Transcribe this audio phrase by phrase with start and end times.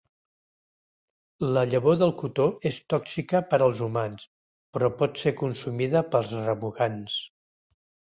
[1.57, 4.25] La llavor del cotó és tòxica per als humans,
[4.79, 7.19] però pot ser consumida pels remugants.